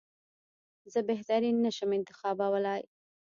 [0.91, 2.83] زه بهترین نه شم انتخابولای.